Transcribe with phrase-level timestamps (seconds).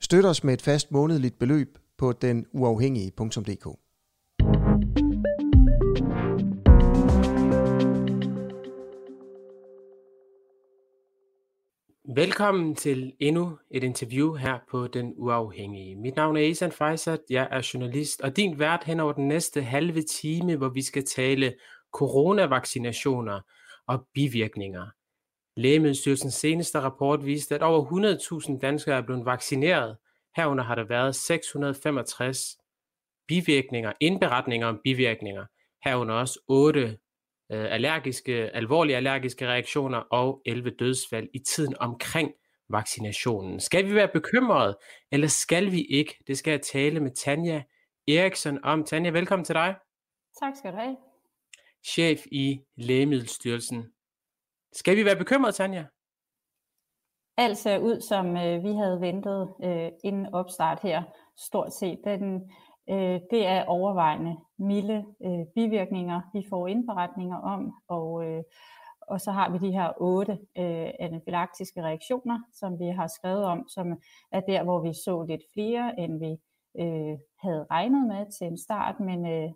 [0.00, 3.78] Støt os med et fast månedligt beløb på denuafhængige.dk.
[12.16, 15.96] Velkommen til endnu et interview her på Den Uafhængige.
[15.96, 19.62] Mit navn er Esan Fejsat, jeg er journalist, og din vært hen over den næste
[19.62, 21.54] halve time, hvor vi skal tale
[21.92, 23.40] coronavaccinationer
[23.86, 24.86] og bivirkninger.
[25.58, 27.84] Lægemiddelstyrelsens seneste rapport viste, at over
[28.48, 29.96] 100.000 danskere er blevet vaccineret.
[30.36, 32.58] Herunder har der været 665
[33.28, 35.44] bivirkninger, indberetninger om bivirkninger.
[35.84, 36.96] Herunder også 8 øh,
[37.50, 42.32] allergiske, alvorlige allergiske reaktioner og 11 dødsfald i tiden omkring
[42.68, 43.60] vaccinationen.
[43.60, 44.78] Skal vi være bekymrede,
[45.12, 46.18] eller skal vi ikke?
[46.26, 47.62] Det skal jeg tale med Tanja
[48.08, 48.84] Eriksson om.
[48.84, 49.74] Tanja, velkommen til dig.
[50.40, 50.96] Tak skal du have.
[51.84, 53.92] Chef i Lægemiddelstyrelsen.
[54.72, 55.84] Skal vi være bekymrede, Tanja?
[57.36, 61.02] Alt ser ud, som øh, vi havde ventet øh, inden opstart her,
[61.36, 62.00] stort set.
[62.04, 62.52] Den,
[62.90, 68.42] øh, det er overvejende milde øh, bivirkninger, vi får indberetninger om, og, øh,
[69.00, 73.68] og så har vi de her otte øh, anafylaktiske reaktioner, som vi har skrevet om,
[73.68, 73.86] som
[74.32, 76.32] er der, hvor vi så lidt flere, end vi
[76.82, 79.50] øh, havde regnet med til en start, men, øh,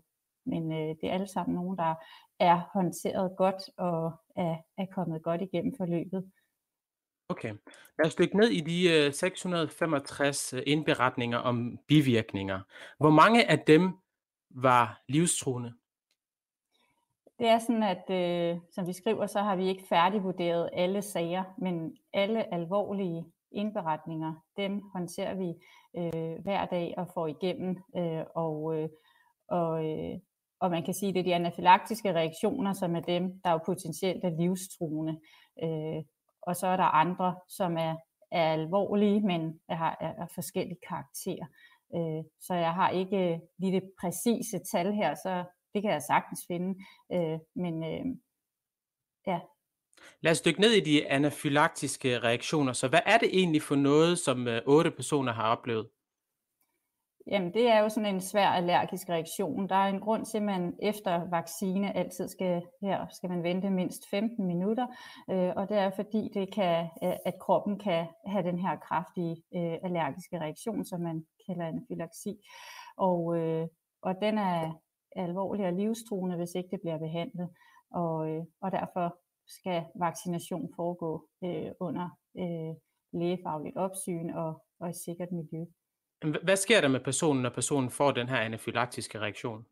[0.47, 1.95] men øh, det er alle sammen nogen, der
[2.43, 6.31] er håndteret godt og er, er kommet godt igennem forløbet.
[7.29, 7.55] Okay.
[7.99, 12.61] Lad os dykke ned i de øh, 665 øh, indberetninger om bivirkninger.
[12.99, 13.91] Hvor mange af dem
[14.51, 15.73] var livstruende?
[17.39, 21.45] Det er sådan, at øh, som vi skriver, så har vi ikke færdigvurderet alle sager,
[21.59, 25.49] men alle alvorlige indberetninger, dem håndterer vi
[25.97, 27.79] øh, hver dag og får igennem.
[27.97, 28.89] Øh, og, øh,
[29.49, 30.19] og, øh,
[30.63, 33.53] og man kan sige, at det er de anafylaktiske reaktioner, som er dem, der er
[33.53, 35.21] jo potentielt er livstruende.
[35.63, 36.03] Øh,
[36.43, 37.97] og så er der andre, som er,
[38.33, 41.47] er alvorlige, men har er, er forskellige karakterer.
[41.97, 46.41] Øh, så jeg har ikke lige det præcise tal her, så det kan jeg sagtens
[46.49, 46.85] finde.
[47.13, 48.05] Øh, men øh,
[49.27, 49.41] ja.
[50.21, 52.73] Lad os dykke ned i de anafylaktiske reaktioner.
[52.73, 55.89] Så hvad er det egentlig for noget, som øh, otte personer har oplevet?
[57.27, 59.69] Jamen det er jo sådan en svær allergisk reaktion.
[59.69, 63.71] Der er en grund til, at man efter vaccine altid skal, her skal man vente
[63.71, 64.87] mindst 15 minutter,
[65.31, 69.43] øh, og det er fordi, det kan, øh, at kroppen kan have den her kraftige
[69.55, 72.37] øh, allergiske reaktion, som man kalder anafylaksi.
[72.97, 73.67] Og, øh,
[74.03, 74.73] og den er
[75.17, 77.49] alvorlig og livstruende, hvis ikke det bliver behandlet.
[77.91, 79.17] Og, øh, og derfor
[79.47, 82.09] skal vaccination foregå øh, under
[82.39, 82.75] øh,
[83.13, 85.65] lægefagligt opsyn og, og et sikkert miljø.
[86.43, 89.67] Hvad sker der med personen, når personen får den her anafylaktiske reaktion?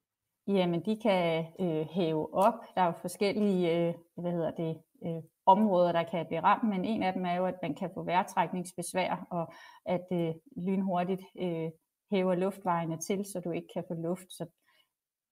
[0.47, 2.55] Jamen, de kan øh, hæve op.
[2.75, 6.85] Der er jo forskellige øh, hvad hedder det, øh, områder, der kan blive ramt, men
[6.85, 9.53] en af dem er jo, at man kan få vejrtrækningsbesvær, og
[9.87, 10.35] at det øh,
[10.67, 11.71] lynhurtigt øh,
[12.13, 14.29] hæver luftvejene til, så du ikke kan få luft.
[14.29, 14.47] Så,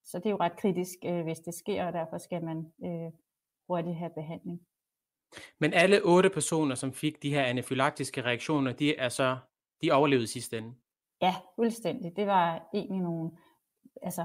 [0.05, 3.13] så det er jo ret kritisk, øh, hvis det sker, og derfor skal man øh,
[3.69, 4.61] hurtigt have behandling.
[5.61, 9.37] Men alle otte personer, som fik de her anafylaktiske reaktioner, de er så
[9.83, 10.75] de overlevede sidste ende?
[11.23, 12.17] Ja, fuldstændig.
[12.17, 13.31] Det var egentlig nogle,
[14.03, 14.25] altså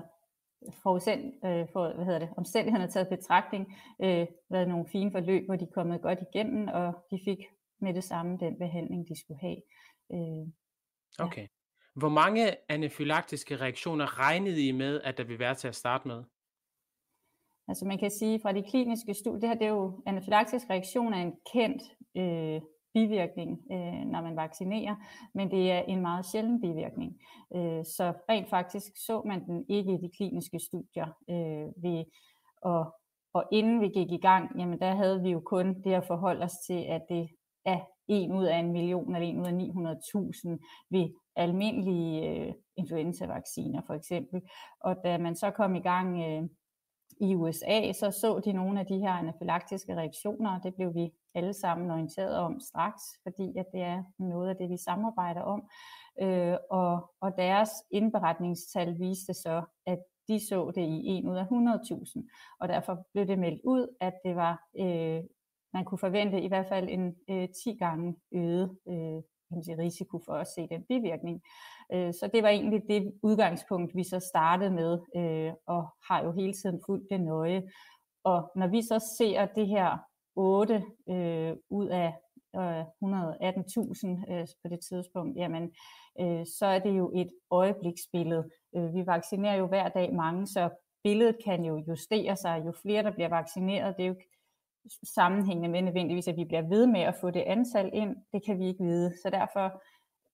[0.83, 3.73] forudsend, øh, for, hvad hedder det, omstændighederne taget betragtning,
[4.03, 7.37] øh, været nogle fine forløb, hvor de er kommet godt igennem, og de fik
[7.81, 9.61] med det samme den behandling, de skulle have.
[10.13, 10.47] Øh,
[11.19, 11.25] ja.
[11.25, 11.47] Okay.
[11.95, 16.23] Hvor mange anafylaktiske reaktioner regnede I med, at der vil være til at starte med?
[17.67, 21.13] Altså man kan sige fra de kliniske studier, det her det er jo anafylaktisk reaktion
[21.13, 21.83] er en kendt
[22.17, 22.61] øh,
[22.93, 24.95] bivirkning, øh, når man vaccinerer,
[25.33, 27.11] men det er en meget sjælden bivirkning.
[27.55, 31.07] Øh, så rent faktisk så man den ikke i de kliniske studier.
[31.29, 32.03] Øh, ved,
[32.61, 32.95] og,
[33.33, 36.43] og inden vi gik i gang, jamen der havde vi jo kun det at forholde
[36.43, 37.29] os til, at det
[37.65, 43.81] er en ud af en million eller en ud af 900.000 ved almindelige øh, influenza-vacciner
[43.87, 44.41] for eksempel.
[44.79, 46.49] Og da man så kom i gang øh,
[47.21, 51.11] i USA, så så de nogle af de her anafylaktiske reaktioner, og det blev vi
[51.35, 55.63] alle sammen orienteret om straks, fordi at det er noget af det, vi samarbejder om.
[56.21, 61.45] Øh, og, og deres indberetningstal viste så, at de så det i 1 ud af
[61.45, 65.23] 100.000, og derfor blev det meldt ud, at det var, øh,
[65.73, 69.21] man kunne forvente i hvert fald en øh, 10 gange øget øh,
[69.53, 71.41] kan man sige, risiko for at se den bivirkning.
[71.93, 76.31] Øh, så det var egentlig det udgangspunkt, vi så startede med, øh, og har jo
[76.31, 77.63] hele tiden fulgt det nøje.
[78.23, 79.97] Og når vi så ser det her
[80.35, 82.13] 8 øh, ud af
[82.55, 85.63] øh, 118.000 øh, på det tidspunkt, jamen,
[86.21, 88.49] øh, så er det jo et øjebliksbillede.
[88.75, 90.69] Øh, vi vaccinerer jo hver dag mange, så
[91.03, 92.63] billedet kan jo justere sig.
[92.65, 94.15] Jo flere, der bliver vaccineret, det er jo
[95.03, 98.15] sammenhængende med nødvendigvis, at vi bliver ved med at få det antal ind.
[98.33, 99.13] Det kan vi ikke vide.
[99.23, 99.83] Så derfor,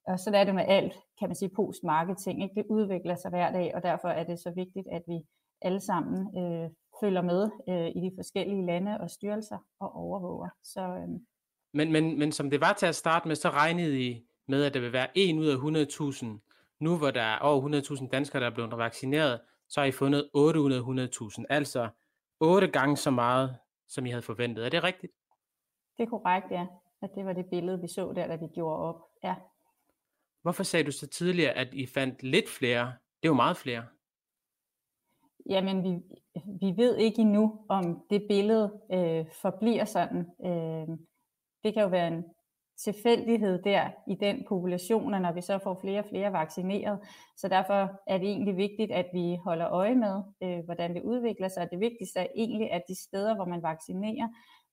[0.08, 2.44] og så er det med alt, kan man sige, postmarketing.
[2.44, 2.56] Ikke?
[2.56, 5.20] Det udvikler sig hver dag, og derfor er det så vigtigt, at vi
[5.62, 6.70] alle sammen øh,
[7.02, 10.50] følger med øh, i de forskellige lande og styrelser og overvåger.
[10.64, 11.20] Så, øh,
[11.74, 14.74] men, men, men som det var til at starte med, så regnede I med, at
[14.74, 16.26] der vil være 1 ud af 100.000.
[16.80, 20.30] Nu hvor der er over 100.000 danskere, der er blevet vaccineret, så har I fundet
[20.36, 21.90] 800.000, Altså
[22.40, 23.56] 8 gange så meget,
[23.90, 24.66] som I havde forventet.
[24.66, 25.14] Er det rigtigt?
[25.98, 26.68] Det er korrekt, ja.
[27.02, 29.02] At det var det billede, vi så der, da vi gjorde op.
[29.24, 29.36] Ja.
[30.42, 32.86] Hvorfor sagde du så tidligere, at I fandt lidt flere?
[32.86, 33.86] Det er jo meget flere.
[35.50, 35.90] Jamen, vi,
[36.62, 40.20] vi ved ikke endnu, om det billede øh, forbliver sådan.
[40.46, 40.98] Øh,
[41.64, 42.24] det kan jo være en
[42.84, 47.00] tilfældighed der i den population, når vi så får flere og flere vaccineret.
[47.38, 51.48] Så derfor er det egentlig vigtigt, at vi holder øje med, øh, hvordan det udvikler
[51.48, 51.68] sig.
[51.72, 54.28] Det vigtigste er egentlig, at de steder, hvor man vaccinerer,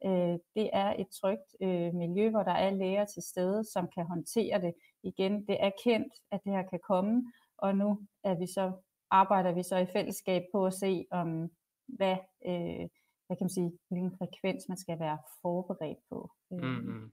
[0.05, 4.07] øh, det er et trygt øh, miljø, hvor der er læger til stede, som kan
[4.07, 4.75] håndtere det.
[5.03, 8.73] Igen, det er kendt, at det her kan komme, og nu er vi så
[9.11, 11.51] arbejder vi så i fællesskab på at se, om
[11.87, 12.17] hvad,
[12.47, 12.89] øh,
[13.27, 16.31] hvad kan man sige, hvilken frekvens man skal være forberedt på.
[16.53, 16.63] Øh.
[16.63, 17.13] Mm-hmm.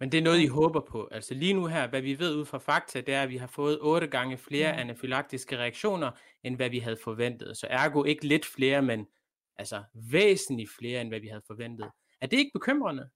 [0.00, 1.08] Men det er noget, I håber på.
[1.10, 3.46] Altså lige nu her, hvad vi ved ud fra fakta, det er, at vi har
[3.46, 4.80] fået otte gange flere ja.
[4.80, 6.10] anafylaktiske reaktioner,
[6.44, 7.56] end hvad vi havde forventet.
[7.56, 9.06] Så ergo ikke lidt flere, men
[9.56, 11.90] altså væsentligt flere, end hvad vi havde forventet.
[12.20, 13.08] Er det ikke bekymrende?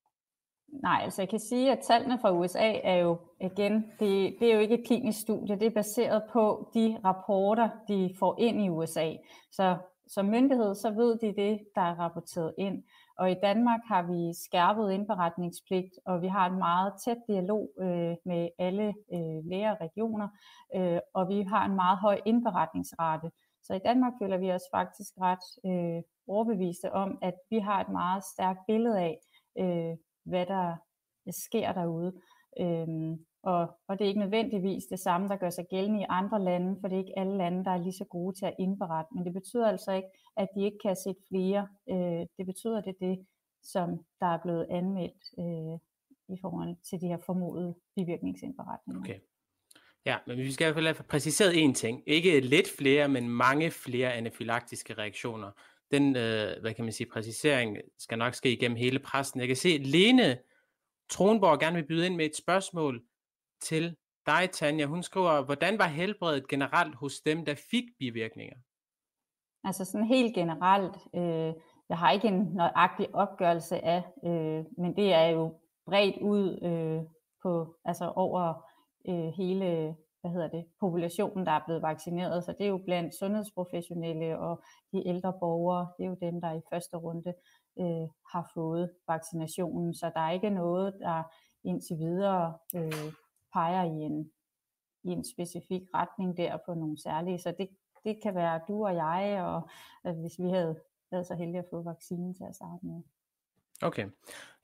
[0.82, 4.54] Nej, altså jeg kan sige, at tallene fra USA er jo, igen, det, det er
[4.54, 8.68] jo ikke et klinisk studie, det er baseret på de rapporter, de får ind i
[8.68, 9.12] USA.
[9.52, 9.76] Så
[10.08, 12.82] som myndighed, så ved de det, der er rapporteret ind.
[13.20, 18.16] Og i Danmark har vi skærpet indberetningspligt, og vi har en meget tæt dialog øh,
[18.24, 20.28] med alle øh, læger og regioner,
[20.76, 23.30] øh, og vi har en meget høj indberetningsrate.
[23.62, 27.88] Så i Danmark føler vi os faktisk ret øh, overbeviste om, at vi har et
[27.88, 29.18] meget stærkt billede af,
[29.58, 30.76] øh, hvad der
[31.30, 32.12] sker derude.
[32.60, 36.44] Øhm, og, og det er ikke nødvendigvis det samme, der gør sig gældende i andre
[36.44, 39.14] lande, for det er ikke alle lande, der er lige så gode til at indberette.
[39.14, 41.68] Men det betyder altså ikke, at de ikke kan se flere.
[41.90, 43.26] Øh, det betyder, det er det,
[43.62, 43.88] som
[44.20, 45.76] der er blevet anmeldt øh,
[46.34, 49.00] i forhold til de her formodede bivirkningsindberetninger.
[49.00, 49.18] Okay.
[50.06, 52.02] Ja, men vi skal i hvert fald have præciseret én ting.
[52.06, 55.50] Ikke lidt flere, men mange flere anafylaktiske reaktioner.
[55.90, 59.40] Den, øh, hvad kan man sige, præcisering skal nok ske igennem hele pressen.
[59.40, 60.38] Jeg kan se, at Lene
[61.10, 63.02] Tronborg gerne vil byde ind med et spørgsmål
[63.62, 63.96] til
[64.26, 64.86] dig, Tanja.
[64.86, 68.56] Hun skriver, hvordan var helbredet generelt hos dem, der fik bivirkninger?
[69.64, 71.54] Altså sådan helt generelt, øh,
[71.88, 77.02] jeg har ikke en nøjagtig opgørelse af, øh, men det er jo bredt ud øh,
[77.42, 78.70] på, altså over
[79.08, 82.44] øh, hele hvad hedder det, populationen, der er blevet vaccineret.
[82.44, 84.62] Så det er jo blandt sundhedsprofessionelle og
[84.92, 87.34] de ældre borgere, det er jo dem, der i første runde
[87.80, 89.94] øh, har fået vaccinationen.
[89.94, 91.22] Så der er ikke noget, der
[91.64, 93.12] indtil videre øh,
[93.52, 94.30] peger i en,
[95.04, 97.38] i en specifik retning der på nogle særlige.
[97.38, 97.68] Så det,
[98.04, 99.68] det kan være du og jeg, og
[100.04, 100.80] at hvis vi havde
[101.10, 103.02] været så heldige at få vaccinen til at starte med.
[103.82, 104.06] Okay.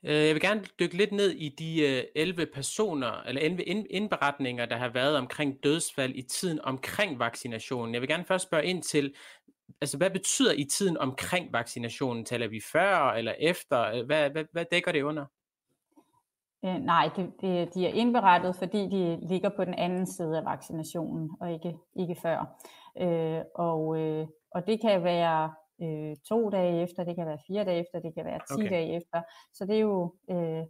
[0.02, 4.66] Øh, jeg vil gerne dykke lidt ned i de øh, 11 personer, eller 11 indberetninger,
[4.66, 7.94] der har været omkring dødsfald i tiden omkring vaccinationen.
[7.94, 9.14] Jeg vil gerne først spørge ind til,
[9.80, 12.24] altså hvad betyder i tiden omkring vaccinationen?
[12.24, 14.04] Taler vi før eller efter?
[14.04, 15.24] Hvad, hvad, hvad dækker det under?
[16.66, 20.44] Øh, nej, det, det, de er indberettet, fordi de ligger på den anden side af
[20.44, 22.56] vaccinationen, og ikke, ikke før.
[23.00, 27.64] Øh, og, øh, og det kan være øh, to dage efter, det kan være fire
[27.64, 28.70] dage efter, det kan være ti okay.
[28.70, 29.22] dage efter.
[29.54, 30.64] Så det er jo, øh,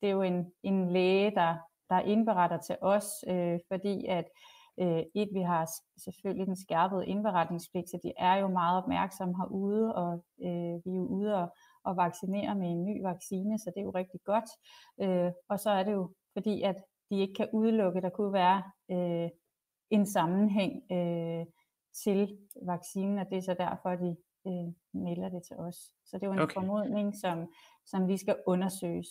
[0.00, 1.54] det er jo en, en læge, der,
[1.90, 4.24] der indberetter til os, øh, fordi at
[4.80, 5.68] øh, et, vi har
[6.04, 10.96] selvfølgelig den skærpede indberetningspligt, så de er jo meget opmærksomme herude, og øh, vi er
[10.96, 11.48] jo ude og,
[11.84, 14.50] og vaccinere med en ny vaccine, så det er jo rigtig godt.
[15.02, 16.76] Øh, og så er det jo fordi, at
[17.10, 19.30] de ikke kan udelukke, der kunne være øh,
[19.90, 21.46] en sammenhæng øh,
[22.04, 24.68] til vaccinen, og det er så derfor, at de øh,
[25.02, 25.76] melder det til os.
[26.04, 26.54] Så det er jo en okay.
[26.54, 27.52] formodning, som,
[27.86, 29.08] som vi skal undersøges.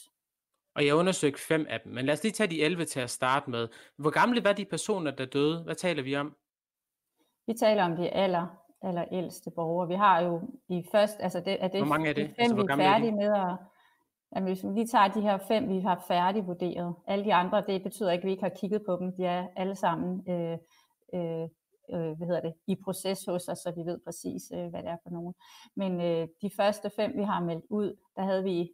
[0.76, 3.10] Og jeg undersøgte fem af dem, men lad os lige tage de 11 til at
[3.10, 3.68] starte med.
[3.98, 5.64] Hvor gamle var de personer, der døde?
[5.64, 6.38] Hvad taler vi om?
[7.48, 9.88] Vi taler om de aller, aller ældste borgere.
[9.88, 12.28] Vi har jo i først, altså det, er det, hvor mange er det?
[12.28, 13.58] fem, altså, vi er færdige med at,
[14.36, 16.96] Jamen, hvis vi lige tager de her fem, vi har færdigvurderet.
[17.08, 19.14] Alle de andre, det betyder ikke, at vi ikke har kigget på dem.
[19.16, 20.58] De er alle sammen øh,
[21.14, 21.48] øh,
[21.94, 24.90] øh, hvad hedder det, i proces hos os, så vi ved præcis, øh, hvad det
[24.90, 25.34] er for nogen.
[25.76, 28.72] Men øh, de første fem, vi har meldt ud, der havde vi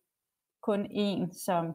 [0.62, 1.66] kun en, som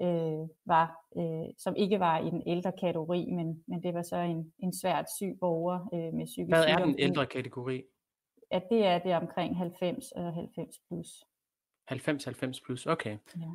[0.00, 4.16] øh, var, øh, som ikke var i den ældre kategori, men, men det var så
[4.16, 7.82] en, en svært syg borger øh, med psykisk Hvad er den ældre kategori?
[8.50, 11.24] At det er det omkring 90 og 90 plus.
[11.92, 13.18] 90-90 plus, okay.
[13.36, 13.50] Ja.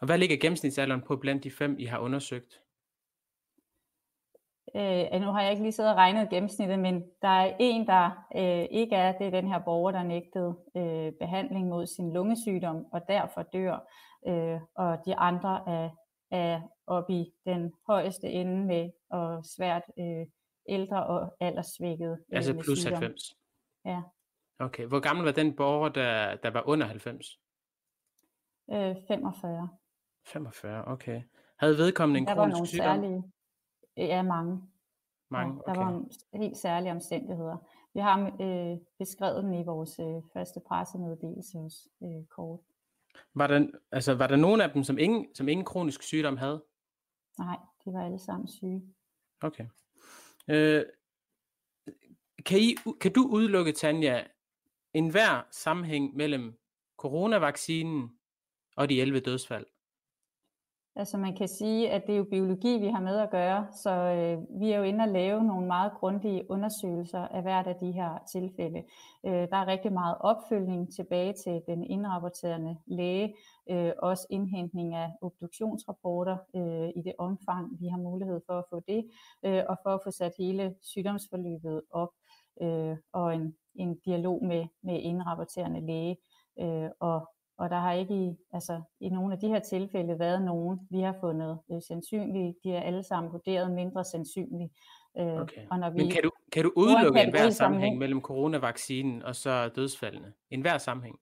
[0.00, 2.60] Og hvad ligger gennemsnitsalderen på blandt de fem, I har undersøgt?
[4.74, 8.26] Øh, nu har jeg ikke lige siddet og regnet gennemsnittet, men der er en, der
[8.36, 12.86] øh, ikke er, det er den her borger, der nægtede øh, behandling mod sin lungesygdom,
[12.92, 13.88] og derfor dør.
[14.28, 15.90] Øh, og de andre er,
[16.30, 20.26] er oppe i den højeste ende med og svært øh,
[20.68, 22.10] ældre og alderssvækket.
[22.10, 23.02] Øh, altså plus sygdom.
[23.02, 23.22] 90?
[23.84, 24.02] Ja.
[24.58, 27.26] Okay, hvor gammel var den borger, der, der var under 90?
[28.70, 29.68] Øh, 45.
[30.26, 31.22] 45, okay.
[31.58, 32.84] Havde vedkommende en kronisk sygdom?
[32.86, 33.22] Særlige,
[33.96, 34.62] Ja, mange.
[35.30, 37.56] Mange, ja, der var helt særlige omstændigheder.
[37.94, 42.60] Vi har øh, beskrevet dem i vores øh, første pressemeddelelse hos øh, Kort.
[43.34, 46.64] Var der, altså, var der nogen af dem, som ingen, som ingen kronisk sygdom havde?
[47.38, 48.82] Nej, de var alle sammen syge.
[49.40, 49.66] Okay.
[50.48, 50.84] Øh,
[52.46, 54.24] kan, I, kan du udelukke, Tanja,
[54.94, 56.58] en hver sammenhæng mellem
[56.96, 58.18] coronavaccinen
[58.76, 59.66] og de 11 dødsfald?
[60.98, 63.90] Altså man kan sige, at det er jo biologi, vi har med at gøre, så
[63.90, 67.92] øh, vi er jo inde og lave nogle meget grundige undersøgelser af hvert af de
[67.92, 68.82] her tilfælde.
[69.26, 73.34] Øh, der er rigtig meget opfølgning tilbage til den indrapporterende læge,
[73.70, 78.80] øh, også indhentning af obduktionsrapporter øh, i det omfang, vi har mulighed for at få
[78.88, 79.10] det,
[79.44, 82.10] øh, og for at få sat hele sygdomsforløbet op,
[82.62, 86.16] øh, og en, en dialog med, med indrapporterende læge.
[86.60, 90.42] Øh, og og der har ikke i, altså, i nogle af de her tilfælde været
[90.42, 92.54] nogen, vi har fundet øh, sandsynlige.
[92.64, 94.70] De er alle sammen vurderet mindre sandsynlige.
[95.18, 95.66] Øh, okay.
[95.70, 99.36] og når vi Men kan du, kan du udelukke en hver sammenhæng mellem coronavaccinen og
[99.36, 100.32] så dødsfaldene?
[100.50, 101.18] En hver sammenhæng?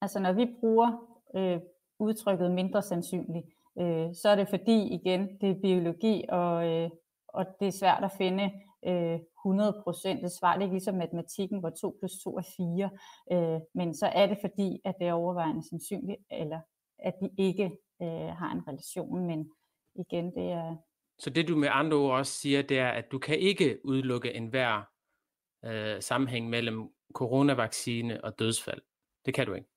[0.00, 0.92] Altså når vi bruger
[1.36, 1.60] øh,
[1.98, 3.46] udtrykket mindre sandsynligt,
[3.78, 6.90] øh, så er det fordi igen, det er biologi, og, øh,
[7.28, 8.50] og det er svært at finde
[8.88, 10.22] øh, 100 procent.
[10.22, 12.90] Det svarer ikke ligesom matematikken, hvor 2 plus 2 er 4.
[13.32, 16.60] Øh, men så er det fordi, at det er overvejende sandsynligt, eller
[16.98, 17.64] at de ikke
[18.02, 19.26] øh, har en relation.
[19.26, 19.50] Men
[19.94, 20.76] igen, det er...
[21.18, 24.34] Så det du med andre ord også siger, det er, at du kan ikke udelukke
[24.34, 24.82] enhver
[25.64, 28.82] øh, sammenhæng mellem coronavaccine og dødsfald.
[29.26, 29.68] Det kan du ikke.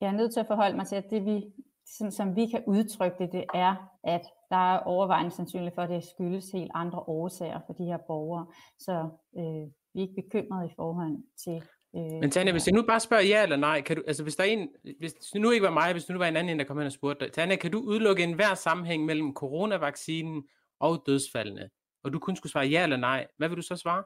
[0.00, 1.52] Jeg er nødt til at forholde mig til, at det vi
[1.86, 5.90] sådan som vi kan udtrykke det, det er, at der er overvejende sandsynligt for, at
[5.90, 8.46] det skyldes helt andre årsager for de her borgere.
[8.78, 8.92] Så
[9.36, 11.56] øh, vi er ikke bekymrede i forhold til...
[11.96, 14.36] Øh, Men Tanja, hvis jeg nu bare spørger ja eller nej, kan du, altså hvis
[14.36, 16.58] der er en, hvis det nu ikke var mig, hvis det nu var en anden,
[16.58, 20.44] der kom hen og spurgte dig, Tanja, kan du udelukke en hver sammenhæng mellem coronavaccinen
[20.80, 21.70] og dødsfaldene,
[22.04, 24.04] og du kun skulle svare ja eller nej, hvad vil du så svare?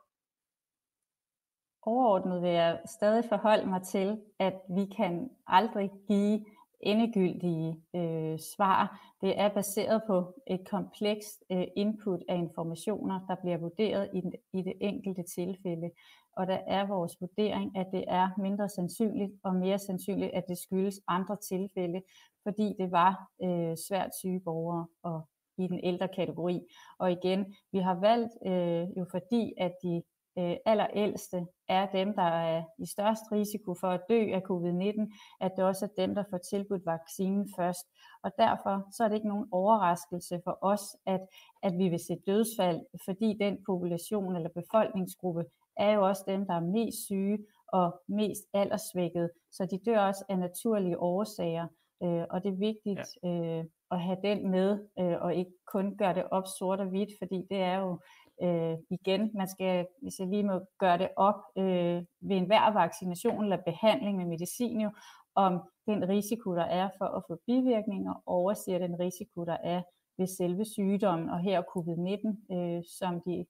[1.87, 6.45] Overordnet vil jeg stadig forholde mig til, at vi kan aldrig give
[6.85, 9.01] endegyldige øh, svar.
[9.21, 14.33] Det er baseret på et komplekst øh, input af informationer, der bliver vurderet i, den,
[14.53, 15.91] i det enkelte tilfælde.
[16.37, 20.59] Og der er vores vurdering, at det er mindre sandsynligt og mere sandsynligt, at det
[20.59, 22.03] skyldes andre tilfælde,
[22.43, 26.61] fordi det var øh, svært syge borgere og i den ældre kategori.
[26.99, 30.03] Og igen, vi har valgt øh, jo fordi, at de
[30.39, 35.53] øh, allerældste er dem, der er i størst risiko for at dø af covid-19, at
[35.57, 37.87] det også er dem, der får tilbudt vaccinen først.
[38.23, 41.21] Og derfor så er det ikke nogen overraskelse for os, at,
[41.63, 45.45] at vi vil se dødsfald, fordi den population eller befolkningsgruppe
[45.77, 47.39] er jo også dem, der er mest syge
[47.73, 51.67] og mest aldersvækket, så de dør også af naturlige årsager.
[52.03, 53.29] Øh, og det er vigtigt ja.
[53.29, 57.11] øh, at have den med, øh, og ikke kun gøre det op sort og hvidt,
[57.19, 58.01] fordi det er jo
[58.43, 63.43] øh, igen, man skal, hvis jeg lige må gøre det op øh, ved enhver vaccination
[63.43, 64.91] eller behandling med medicin jo,
[65.35, 69.83] om den risiko, der er for at få bivirkninger, overser den risiko, der er
[70.19, 73.47] ved selve sygdommen, og her covid-19, øh, som de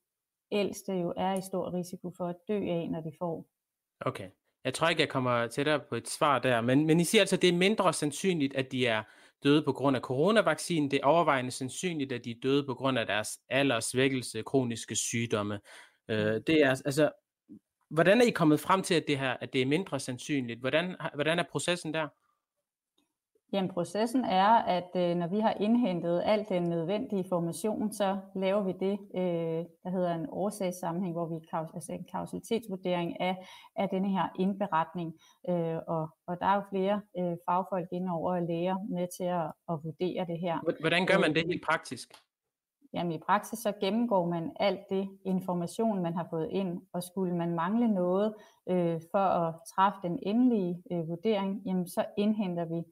[0.52, 3.46] ældste jo er i stor risiko for at dø af, når de får.
[4.00, 4.30] Okay.
[4.64, 7.36] Jeg tror ikke, jeg kommer tættere på et svar der, men, men I siger altså,
[7.36, 9.02] at det er mindre sandsynligt, at de er
[9.44, 10.90] døde på grund af coronavaccinen.
[10.90, 14.96] Det er overvejende sandsynligt, at de er døde på grund af deres alder, svækkelse, kroniske
[14.96, 15.60] sygdomme.
[16.08, 17.10] Øh, det er altså,
[17.90, 20.60] hvordan er I kommet frem til, at det her, at det er mindre sandsynligt?
[20.60, 22.08] Hvordan, hvordan er processen der?
[23.54, 28.62] Jamen processen er, at øh, når vi har indhentet al den nødvendige information, så laver
[28.62, 31.34] vi det, øh, der hedder en årsagssammenhæng, hvor vi
[31.74, 33.46] altså en kausalitetsvurdering af,
[33.76, 35.14] af denne her indberetning.
[35.48, 39.46] Øh, og, og der er jo flere øh, fagfolk indover og læger med til at,
[39.70, 40.80] at vurdere det her.
[40.80, 42.08] Hvordan gør man det helt praktisk?
[42.94, 47.34] Jamen i praksis så gennemgår man alt det information, man har fået ind, og skulle
[47.34, 48.34] man mangle noget
[48.68, 52.82] øh, for at træffe den endelige øh, vurdering, jamen så indhenter vi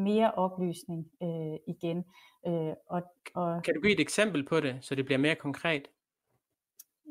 [0.00, 2.04] mere oplysning øh, igen.
[2.46, 3.02] Øh, og,
[3.34, 5.82] og, kan du give et eksempel på det, så det bliver mere konkret?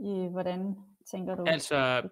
[0.04, 0.76] I, hvordan
[1.12, 1.44] tænker du?
[1.48, 2.10] Altså,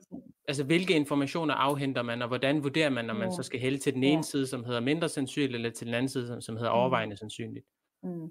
[0.47, 3.93] altså hvilke informationer afhenter man, og hvordan vurderer man, når man så skal hælde til
[3.93, 4.21] den ene ja.
[4.21, 6.79] side, som hedder mindre sandsynligt, eller til den anden side, som, som hedder mm.
[6.79, 7.17] overvejende mm.
[7.17, 7.65] sandsynligt?
[8.03, 8.29] Mm.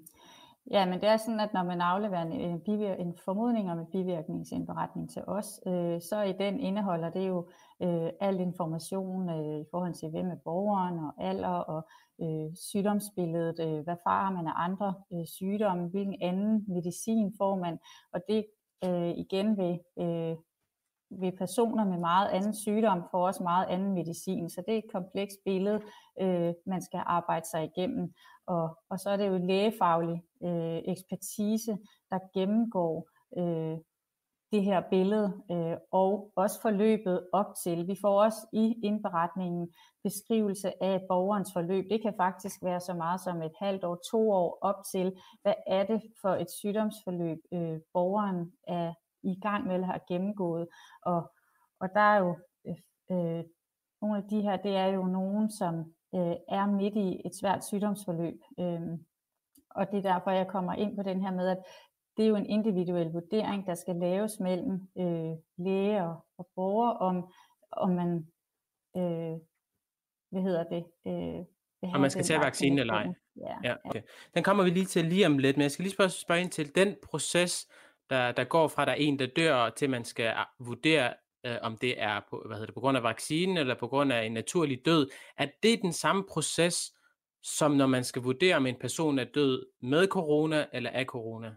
[0.71, 3.79] Ja, men det er sådan, at når man afleverer en, en, bivir- en formodning om
[3.79, 7.49] en bivirkningsindberetning til os, øh, så i den indeholder det jo
[7.83, 11.87] øh, al information øh, i forhold til, hvem er borgeren og alder og
[12.21, 17.79] øh, sygdomsbilledet, øh, hvad farer man af andre øh, sygdomme, hvilken anden medicin får man,
[18.13, 18.45] og det
[18.85, 20.35] øh, igen vil, øh,
[21.09, 24.49] ved personer med meget anden sygdom får også meget anden medicin.
[24.49, 25.81] Så det er et komplekst billede,
[26.21, 28.13] øh, man skal arbejde sig igennem.
[28.45, 31.77] Og, og så er det jo lægefaglig øh, ekspertise,
[32.11, 33.77] der gennemgår øh,
[34.51, 37.87] det her billede, øh, og også forløbet op til.
[37.87, 39.73] Vi får også i indberetningen
[40.03, 41.85] beskrivelse af borgerens forløb.
[41.89, 45.53] Det kan faktisk være så meget som et halvt år, to år op til, hvad
[45.67, 48.93] er det for et sygdomsforløb, øh, borgeren er
[49.23, 50.67] i gang med eller har gennemgået.
[51.01, 51.31] Og,
[51.79, 52.37] og der er jo
[53.11, 53.43] øh,
[54.01, 55.75] nogle af de her, det er jo nogen, som
[56.15, 58.39] øh, er midt i et svært sygdomsforløb.
[58.59, 58.81] Øh,
[59.69, 61.57] og det er derfor, jeg kommer ind på den her med, at
[62.17, 66.91] det er jo en individuel vurdering, der skal laves mellem øh, læge og, og borger,
[66.91, 67.31] om,
[67.71, 68.27] om man,
[68.97, 69.37] øh,
[70.31, 71.45] hvad hedder det, øh,
[71.93, 73.07] om man skal tage vaccinen eller ej.
[73.35, 74.01] Ja, ja, okay.
[74.33, 76.49] Den kommer vi lige til lige om lidt, men jeg skal lige spørge, spørge ind
[76.49, 77.67] til den proces,
[78.09, 81.13] der, der går fra, der er en, der dør, til man skal ah, vurdere,
[81.45, 84.13] øh, om det er på, hvad hedder det, på grund af vaccinen eller på grund
[84.13, 85.09] af en naturlig død.
[85.37, 86.93] Er det den samme proces,
[87.43, 91.55] som når man skal vurdere, om en person er død med corona eller af corona?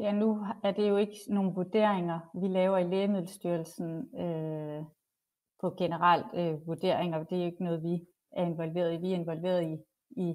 [0.00, 4.82] Ja, nu er det jo ikke nogle vurderinger, vi laver i Lægemiddelstyrelsen øh,
[5.60, 7.24] på generelt øh, vurderinger.
[7.24, 8.96] Det er ikke noget, vi er involveret i.
[8.96, 9.76] Vi er involveret i,
[10.20, 10.34] i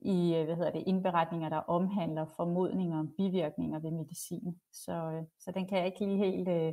[0.00, 4.60] i øh, hvad hedder det, indberetninger, der omhandler formodninger om bivirkninger ved medicin.
[4.72, 6.72] Så, øh, så den kan jeg ikke lige helt øh,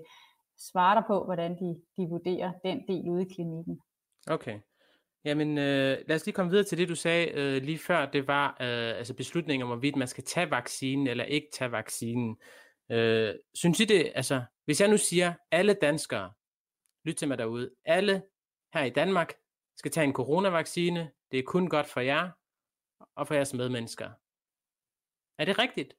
[0.57, 3.79] svare dig på, hvordan de, de vurderer den del ude i klinikken.
[4.27, 4.59] Okay.
[5.25, 8.05] Jamen, øh, lad os lige komme videre til det, du sagde øh, lige før.
[8.05, 12.37] Det var øh, altså beslutningen om, hvorvidt man skal tage vaccinen eller ikke tage vaccinen.
[12.91, 16.31] Øh, synes I det, altså, hvis jeg nu siger, alle danskere,
[17.05, 18.23] lyt til mig derude, alle
[18.73, 19.33] her i Danmark
[19.77, 22.29] skal tage en coronavaccine, det er kun godt for jer,
[23.15, 24.09] og for jeres medmennesker.
[25.37, 25.93] Er det rigtigt?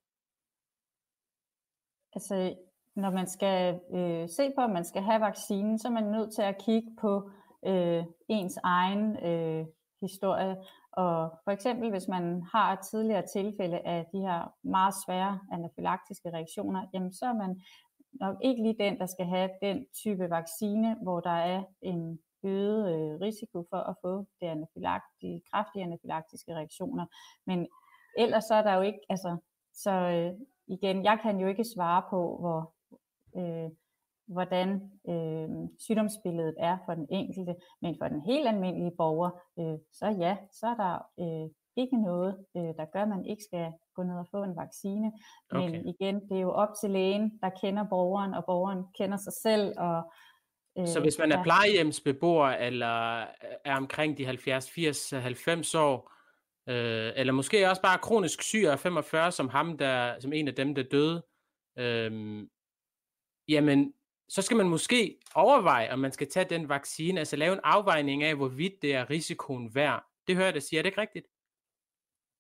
[2.12, 2.56] Altså,
[2.96, 6.34] når man skal øh, se på, om man skal have vaccinen, så er man nødt
[6.34, 7.30] til at kigge på
[7.66, 9.66] øh, ens egen øh,
[10.00, 10.56] historie.
[10.92, 16.30] Og for eksempel, hvis man har et tidligere tilfælde af de her meget svære anafylaktiske
[16.32, 17.62] reaktioner, jamen så er man
[18.20, 22.82] nok ikke lige den, der skal have den type vaccine, hvor der er en øget
[22.94, 27.06] øh, risiko for at få det anafylakt, de kraftige anafylaktiske reaktioner.
[27.46, 27.68] Men
[28.18, 29.36] ellers så er der jo ikke, altså,
[29.74, 30.32] så øh,
[30.66, 32.74] igen, jeg kan jo ikke svare på, hvor,
[33.36, 33.70] øh,
[34.26, 40.06] hvordan øh, sygdomsbilledet er for den enkelte, men for den helt almindelige borger, øh, så
[40.06, 44.02] ja, så er der øh, ikke noget, øh, der gør, at man ikke skal gå
[44.02, 45.12] ned og få en vaccine.
[45.52, 45.82] Men okay.
[45.84, 49.74] igen, det er jo op til lægen, der kender borgeren, og borgeren kender sig selv,
[49.78, 50.12] og
[50.76, 53.20] så hvis man er plejehjemsbeboer, eller
[53.64, 56.12] er omkring de 70, 80, 90 år,
[56.68, 60.54] øh, eller måske også bare kronisk syg af 45, som ham, der, som en af
[60.54, 61.22] dem, der døde,
[61.78, 62.42] øh,
[63.48, 63.92] jamen,
[64.28, 68.22] så skal man måske overveje, om man skal tage den vaccine, altså lave en afvejning
[68.22, 70.04] af, hvorvidt det er risikoen værd.
[70.26, 71.26] Det hører jeg dig sige, er det ikke rigtigt?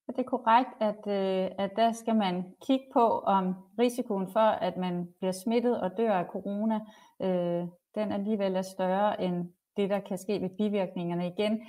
[0.06, 4.76] Det er korrekt, at, øh, at der skal man kigge på, om risikoen for, at
[4.76, 6.80] man bliver smittet og dør af corona,
[7.22, 11.26] øh, den alligevel er større end det, der kan ske ved bivirkningerne.
[11.26, 11.66] Igen,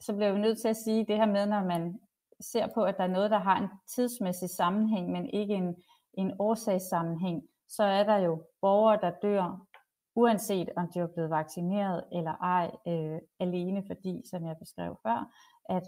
[0.00, 2.00] så bliver vi nødt til at sige det her med, når man
[2.40, 5.76] ser på, at der er noget, der har en tidsmæssig sammenhæng, men ikke en,
[6.14, 9.66] en årsagssammenhæng, så er der jo borgere, der dør,
[10.14, 15.30] uanset om de er blevet vaccineret eller ej, øh, alene fordi, som jeg beskrev før,
[15.68, 15.82] at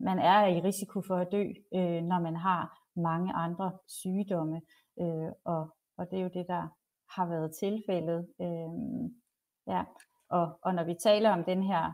[0.00, 4.62] man er i risiko for at dø, øh, når man har mange andre sygdomme.
[5.00, 6.68] Øh, og, og det er jo det, der
[7.14, 8.28] har været tilfældet.
[8.40, 8.70] Øh,
[9.66, 9.82] ja.
[10.28, 11.92] og, og når vi taler om den her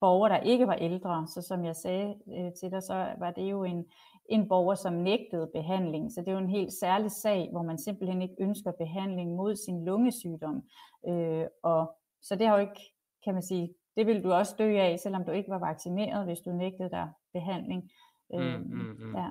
[0.00, 1.26] borgere, der ikke var ældre.
[1.34, 3.84] Så som jeg sagde øh, til dig, så var det jo en,
[4.28, 6.12] en borger, som nægtede behandling.
[6.12, 9.56] Så det er jo en helt særlig sag, hvor man simpelthen ikke ønsker behandling mod
[9.56, 10.62] sin lungesygdom.
[11.08, 12.80] Øh, og så det har jo ikke,
[13.24, 16.40] kan man sige, det vil du også dø af, selvom du ikke var vaccineret, hvis
[16.40, 17.90] du nægtede dig behandling.
[18.30, 19.16] Mm, øh, mm, mm.
[19.16, 19.28] Ja.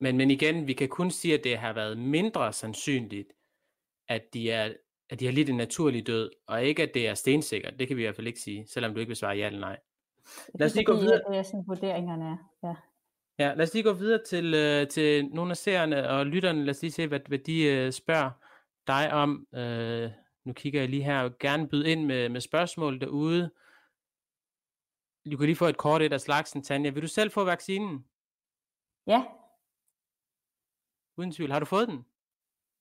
[0.00, 3.32] Men, men igen, vi kan kun sige, at det har været mindre sandsynligt,
[4.08, 4.72] at de, er,
[5.10, 7.78] at de har lidt en naturlig død, og ikke at det er stensikkert.
[7.78, 9.60] Det kan vi i hvert fald ikke sige, selvom du ikke vil svare ja eller
[9.60, 9.78] nej.
[10.54, 11.20] Lad os lige gå videre.
[11.30, 12.36] Det er sådan vurderingerne er.
[12.68, 12.74] Ja.
[13.38, 16.64] Ja, lad os lige gå videre til, øh, til nogle af seerne og lytterne.
[16.64, 18.30] Lad os lige se, hvad, hvad de øh, spørger
[18.86, 19.46] dig om.
[19.54, 20.10] Øh,
[20.44, 23.50] nu kigger jeg lige her gerne byde ind med, med spørgsmål derude.
[25.32, 26.90] Du kan lige få et kort et af slagsen, Tanja.
[26.90, 28.04] Vil du selv få vaccinen?
[29.06, 29.24] Ja.
[31.16, 31.50] Uden tvivl.
[31.50, 32.04] Har du fået den?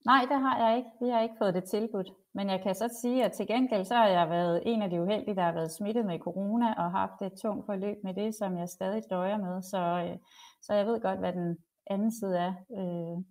[0.05, 0.89] Nej, det har jeg ikke.
[1.01, 2.09] Vi har ikke fået det tilbudt.
[2.33, 5.01] Men jeg kan så sige, at til gengæld så har jeg været en af de
[5.01, 8.57] uheldige, der har været smittet med corona og haft et tungt forløb med det, som
[8.57, 9.61] jeg stadig døjer med.
[9.61, 10.17] Så, øh,
[10.61, 12.53] så jeg ved godt, hvad den anden side er.
[12.71, 13.23] Øh.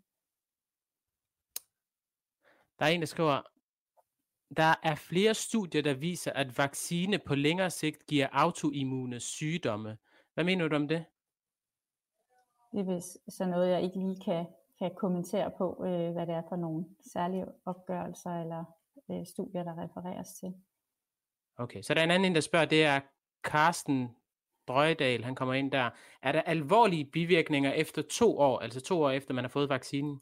[2.79, 3.41] Der er en, der skriver,
[4.57, 9.99] der er flere studier, der viser, at vaccine på længere sigt giver autoimmune sygdomme.
[10.35, 11.05] Hvad mener du om det?
[12.73, 14.47] Det er så noget, jeg ikke lige kan,
[14.83, 18.65] kan kommentere på, øh, hvad det er for nogle særlige opgørelser eller
[19.11, 20.55] øh, studier, der refereres til.
[21.59, 23.01] Okay, så der er en anden, der spørger, det er
[23.43, 24.09] Carsten
[24.69, 25.91] Drøjdal, han kommer ind der.
[26.23, 30.21] Er der alvorlige bivirkninger efter to år, altså to år efter man har fået vaccinen?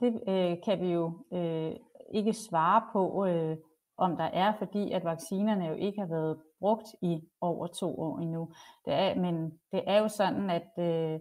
[0.00, 1.72] Det øh, kan vi jo øh,
[2.14, 3.56] ikke svare på, øh,
[3.96, 8.18] om der er, fordi at vaccinerne jo ikke har været brugt i over to år
[8.18, 8.52] endnu.
[8.84, 11.20] Det er, men det er jo sådan, at, øh,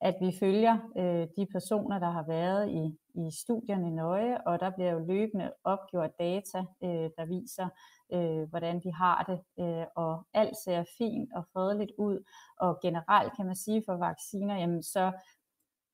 [0.00, 4.70] at vi følger øh, de personer, der har været i, i studierne nøje, og der
[4.70, 7.68] bliver jo løbende opgjort data, øh, der viser,
[8.12, 12.24] øh, hvordan de har det, øh, og alt ser fint og fredeligt ud,
[12.60, 15.12] og generelt kan man sige for vacciner, jamen så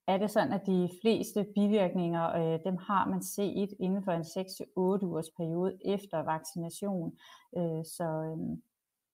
[0.06, 4.24] er det sådan, at de fleste bivirkninger, øh, dem har man set inden for en
[4.24, 7.12] 6-8 ugers periode efter vaccination.
[7.56, 8.58] Øh, så, øh,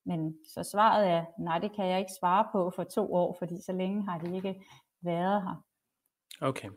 [0.08, 3.54] men så svaret er, nej, det kan jeg ikke svare på for to år, fordi
[3.66, 4.54] så længe har de ikke
[5.02, 5.64] været her.
[6.40, 6.68] Okay.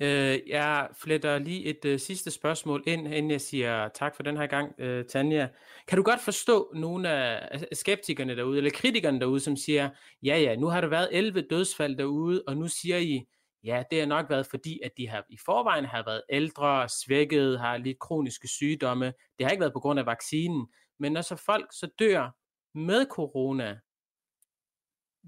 [0.00, 4.36] Øh, jeg fletter lige et øh, sidste spørgsmål ind, inden jeg siger tak for den
[4.36, 5.48] her gang, øh, Tanja.
[5.88, 9.90] Kan du godt forstå nogle af skeptikerne derude, eller kritikerne derude, som siger,
[10.22, 13.26] ja ja, nu har der været 11 dødsfald derude, og nu siger I,
[13.64, 17.60] Ja, det har nok været fordi, at de har i forvejen har været ældre, svækket,
[17.60, 19.06] har lidt kroniske sygdomme.
[19.06, 20.66] Det har ikke været på grund af vaccinen.
[20.98, 22.30] Men når så folk så dør
[22.76, 23.78] med corona,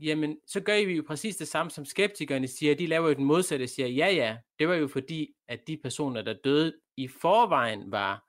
[0.00, 2.74] jamen så gør vi jo præcis det samme som skeptikerne siger.
[2.74, 5.78] De laver jo den modsatte og siger, ja ja, det var jo fordi, at de
[5.82, 8.24] personer, der døde i forvejen var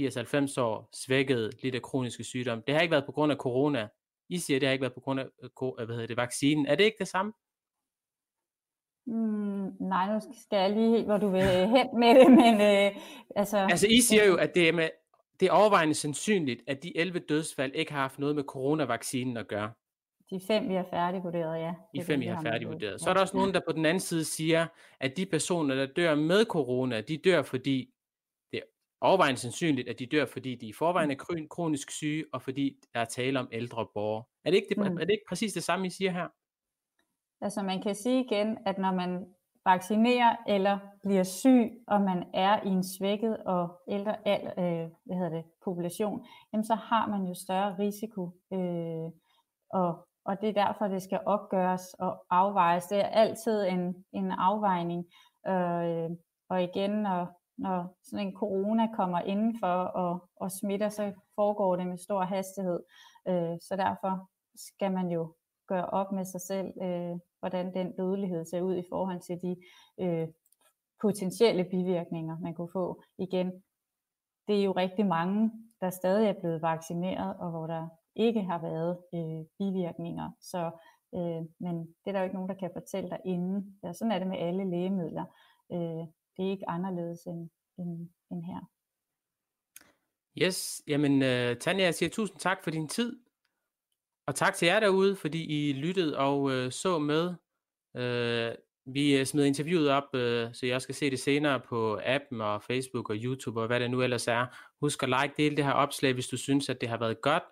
[0.00, 2.64] 80-90 år, svækket, lidt af kroniske sygdomme.
[2.66, 3.88] Det har ikke været på grund af corona.
[4.28, 5.26] I siger, det har ikke været på grund af
[5.60, 6.66] hvad hedder det, vaccinen.
[6.66, 7.32] Er det ikke det samme?
[9.06, 12.96] Mm, nej, nu skal jeg lige helt, hvor du vil hen med det, men øh,
[13.36, 13.58] altså...
[13.58, 14.88] Altså, I siger jo, at det er, med,
[15.40, 19.48] det er overvejende sandsynligt, at de 11 dødsfald ikke har haft noget med coronavaccinen at
[19.48, 19.72] gøre.
[20.30, 21.74] De fem, vi har færdigvurderet, ja.
[21.94, 23.00] De fem, vi har færdigvurderet.
[23.00, 24.66] Så er der også nogen, der på den anden side siger,
[25.00, 27.94] at de personer, der dør med corona, de dør, fordi
[28.52, 28.62] det er
[29.00, 33.00] overvejende sandsynligt, at de dør, fordi de i forvejen er kronisk syge, og fordi der
[33.00, 34.24] er tale om ældre borgere.
[34.44, 34.98] Er det ikke, det, mm.
[34.98, 36.28] er det ikke præcis det samme, I siger her?
[37.40, 39.26] Altså man kan sige igen, at når man
[39.66, 45.16] vaccinerer eller bliver syg, og man er i en svækket og ældre al, øh, hvad
[45.16, 48.30] hedder det, population, jamen så har man jo større risiko.
[48.52, 49.10] Øh,
[49.70, 52.86] og, og det er derfor, det skal opgøres og afvejes.
[52.86, 55.04] Det er altid en, en afvejning.
[55.48, 56.10] Øh,
[56.48, 61.86] og igen, når, når sådan en corona kommer indenfor og, og smitter, så foregår det
[61.86, 62.80] med stor hastighed.
[63.28, 65.34] Øh, så derfor skal man jo
[65.68, 69.56] gøre op med sig selv, øh, hvordan den dødelighed ser ud i forhold til de
[70.00, 70.28] øh,
[71.02, 73.02] potentielle bivirkninger, man kunne få.
[73.18, 73.46] Igen,
[74.48, 78.60] det er jo rigtig mange, der stadig er blevet vaccineret, og hvor der ikke har
[78.60, 80.30] været øh, bivirkninger.
[80.40, 80.70] Så,
[81.14, 83.78] øh, men det er der jo ikke nogen, der kan fortælle dig inden.
[83.82, 85.24] Ja, sådan er det med alle lægemidler.
[85.72, 86.04] Øh,
[86.36, 88.60] det er ikke anderledes end, end, end her.
[90.42, 93.23] Yes, jamen uh, Tanja, jeg siger tusind tak for din tid.
[94.26, 97.34] Og tak til jer derude, fordi I lyttede og øh, så med.
[97.96, 98.54] Øh,
[98.86, 102.62] vi øh, smider interviewet op, øh, så jeg skal se det senere på appen og
[102.62, 104.46] Facebook og YouTube og hvad det nu ellers er.
[104.80, 107.42] Husk at like, dele det her opslag, hvis du synes, at det har været godt.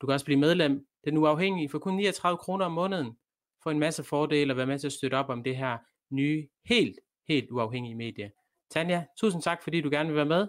[0.00, 0.86] Du kan også blive medlem.
[1.04, 3.16] Den uafhængige for kun 39 kroner om måneden.
[3.62, 5.78] Få en masse fordele og være med til at støtte op om det her
[6.14, 8.32] nye, helt, helt uafhængige medie.
[8.70, 10.48] Tanja, tusind tak, fordi du gerne vil være med.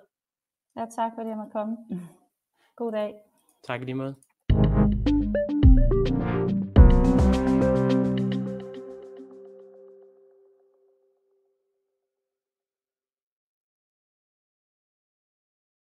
[0.77, 1.77] Ja, tak fordi jeg måtte komme.
[2.75, 3.13] God dag.
[3.63, 4.15] Tak i lige måde.